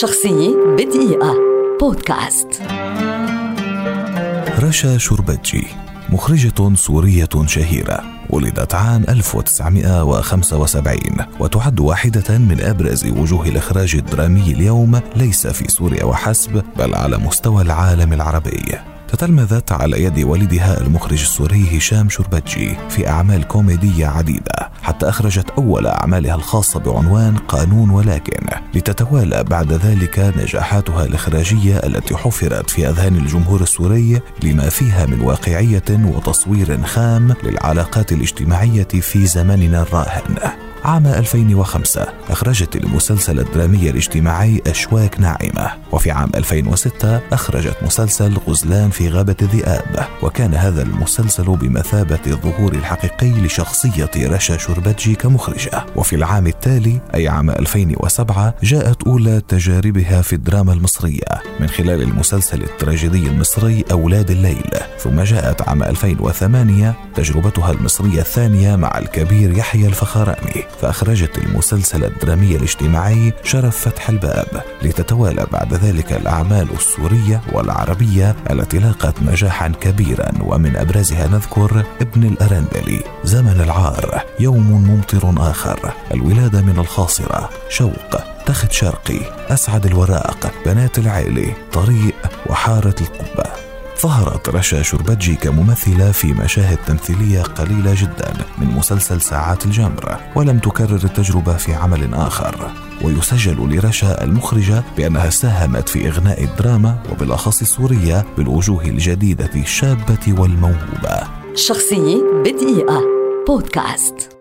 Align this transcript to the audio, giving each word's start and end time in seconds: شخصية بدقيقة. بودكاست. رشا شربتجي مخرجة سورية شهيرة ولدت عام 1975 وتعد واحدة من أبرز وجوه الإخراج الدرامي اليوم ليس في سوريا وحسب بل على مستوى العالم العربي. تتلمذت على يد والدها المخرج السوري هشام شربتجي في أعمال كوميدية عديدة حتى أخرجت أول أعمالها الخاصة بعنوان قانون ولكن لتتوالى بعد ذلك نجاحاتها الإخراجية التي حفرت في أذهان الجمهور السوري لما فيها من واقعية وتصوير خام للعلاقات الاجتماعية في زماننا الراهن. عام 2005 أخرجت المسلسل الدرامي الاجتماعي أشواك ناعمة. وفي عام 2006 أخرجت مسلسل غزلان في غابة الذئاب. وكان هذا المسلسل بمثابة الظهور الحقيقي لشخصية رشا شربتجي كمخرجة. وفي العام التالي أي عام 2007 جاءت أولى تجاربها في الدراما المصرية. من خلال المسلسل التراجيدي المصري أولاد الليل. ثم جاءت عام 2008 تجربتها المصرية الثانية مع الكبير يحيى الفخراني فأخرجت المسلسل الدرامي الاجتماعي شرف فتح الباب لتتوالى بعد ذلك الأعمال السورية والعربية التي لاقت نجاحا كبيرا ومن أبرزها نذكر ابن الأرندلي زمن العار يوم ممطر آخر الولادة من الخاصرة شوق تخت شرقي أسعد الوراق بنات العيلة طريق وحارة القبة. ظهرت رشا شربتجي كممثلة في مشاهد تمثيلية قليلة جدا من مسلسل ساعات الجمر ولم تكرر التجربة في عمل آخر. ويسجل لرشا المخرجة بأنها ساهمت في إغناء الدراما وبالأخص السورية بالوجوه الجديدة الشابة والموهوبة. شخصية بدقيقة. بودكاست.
شخصية 0.00 0.56
بدقيقة. 0.78 1.34
بودكاست. 1.80 2.62
رشا 4.58 4.98
شربتجي 4.98 5.66
مخرجة 6.08 6.74
سورية 6.74 7.28
شهيرة 7.46 8.02
ولدت 8.30 8.74
عام 8.74 9.04
1975 9.08 10.98
وتعد 11.40 11.80
واحدة 11.80 12.38
من 12.38 12.60
أبرز 12.60 13.06
وجوه 13.06 13.48
الإخراج 13.48 13.96
الدرامي 13.96 14.52
اليوم 14.52 15.00
ليس 15.16 15.46
في 15.46 15.68
سوريا 15.68 16.04
وحسب 16.04 16.62
بل 16.76 16.94
على 16.94 17.18
مستوى 17.18 17.62
العالم 17.62 18.12
العربي. 18.12 18.91
تتلمذت 19.12 19.72
على 19.72 20.02
يد 20.02 20.18
والدها 20.18 20.80
المخرج 20.80 21.20
السوري 21.20 21.78
هشام 21.78 22.08
شربتجي 22.08 22.76
في 22.88 23.08
أعمال 23.08 23.48
كوميدية 23.48 24.06
عديدة 24.06 24.70
حتى 24.82 25.08
أخرجت 25.08 25.50
أول 25.50 25.86
أعمالها 25.86 26.34
الخاصة 26.34 26.80
بعنوان 26.80 27.36
قانون 27.36 27.90
ولكن 27.90 28.46
لتتوالى 28.74 29.44
بعد 29.44 29.72
ذلك 29.72 30.32
نجاحاتها 30.36 31.04
الإخراجية 31.04 31.76
التي 31.76 32.16
حفرت 32.16 32.70
في 32.70 32.88
أذهان 32.88 33.16
الجمهور 33.16 33.60
السوري 33.60 34.20
لما 34.42 34.68
فيها 34.68 35.06
من 35.06 35.20
واقعية 35.20 35.84
وتصوير 35.90 36.82
خام 36.82 37.34
للعلاقات 37.42 38.12
الاجتماعية 38.12 38.88
في 39.00 39.26
زماننا 39.26 39.82
الراهن. 39.82 40.34
عام 40.84 41.06
2005 41.06 42.06
أخرجت 42.30 42.76
المسلسل 42.76 43.40
الدرامي 43.40 43.90
الاجتماعي 43.90 44.62
أشواك 44.66 45.20
ناعمة. 45.20 45.70
وفي 45.92 46.10
عام 46.10 46.30
2006 46.34 47.20
أخرجت 47.32 47.76
مسلسل 47.82 48.36
غزلان 48.48 48.90
في 48.90 49.08
غابة 49.08 49.36
الذئاب. 49.42 50.06
وكان 50.22 50.54
هذا 50.54 50.82
المسلسل 50.82 51.44
بمثابة 51.44 52.20
الظهور 52.26 52.72
الحقيقي 52.72 53.30
لشخصية 53.30 54.10
رشا 54.16 54.56
شربتجي 54.56 55.14
كمخرجة. 55.14 55.84
وفي 55.96 56.16
العام 56.16 56.46
التالي 56.46 57.00
أي 57.14 57.28
عام 57.28 57.50
2007 57.50 58.54
جاءت 58.62 59.02
أولى 59.02 59.40
تجاربها 59.48 60.22
في 60.22 60.32
الدراما 60.32 60.72
المصرية. 60.72 61.42
من 61.60 61.68
خلال 61.68 62.02
المسلسل 62.02 62.62
التراجيدي 62.62 63.26
المصري 63.26 63.84
أولاد 63.90 64.30
الليل. 64.30 64.70
ثم 65.02 65.20
جاءت 65.20 65.68
عام 65.68 65.82
2008 65.82 66.94
تجربتها 67.14 67.72
المصرية 67.72 68.20
الثانية 68.20 68.76
مع 68.76 68.98
الكبير 68.98 69.58
يحيى 69.58 69.86
الفخراني 69.86 70.64
فأخرجت 70.80 71.38
المسلسل 71.38 72.04
الدرامي 72.04 72.56
الاجتماعي 72.56 73.32
شرف 73.44 73.76
فتح 73.76 74.08
الباب 74.08 74.62
لتتوالى 74.82 75.46
بعد 75.52 75.74
ذلك 75.74 76.12
الأعمال 76.12 76.68
السورية 76.74 77.40
والعربية 77.52 78.36
التي 78.50 78.78
لاقت 78.78 79.22
نجاحا 79.22 79.68
كبيرا 79.68 80.30
ومن 80.40 80.76
أبرزها 80.76 81.28
نذكر 81.28 81.84
ابن 82.00 82.24
الأرندلي 82.24 83.00
زمن 83.24 83.60
العار 83.60 84.22
يوم 84.40 84.70
ممطر 84.70 85.50
آخر 85.50 85.92
الولادة 86.14 86.60
من 86.60 86.78
الخاصرة 86.78 87.50
شوق 87.68 88.32
تخت 88.46 88.72
شرقي 88.72 89.20
أسعد 89.48 89.86
الوراق 89.86 90.52
بنات 90.66 90.98
العيلة 90.98 91.54
طريق 91.72 92.14
وحارة 92.46 92.94
القبة. 93.00 93.51
ظهرت 94.00 94.48
رشا 94.48 94.82
شربتجي 94.82 95.34
كممثلة 95.34 96.12
في 96.12 96.32
مشاهد 96.32 96.78
تمثيلية 96.86 97.42
قليلة 97.42 97.94
جدا 97.94 98.32
من 98.58 98.66
مسلسل 98.66 99.20
ساعات 99.20 99.66
الجمر 99.66 100.16
ولم 100.36 100.58
تكرر 100.58 101.00
التجربة 101.04 101.56
في 101.56 101.74
عمل 101.74 102.14
آخر. 102.14 102.70
ويسجل 103.02 103.76
لرشا 103.76 104.24
المخرجة 104.24 104.82
بأنها 104.96 105.30
ساهمت 105.30 105.88
في 105.88 106.08
إغناء 106.08 106.44
الدراما 106.44 106.98
وبالأخص 107.12 107.60
السورية 107.60 108.24
بالوجوه 108.36 108.84
الجديدة 108.84 109.50
الشابة 109.54 110.40
والموهوبة. 110.40 111.20
شخصية 111.54 112.22
بدقيقة. 112.44 113.02
بودكاست. 113.46 114.31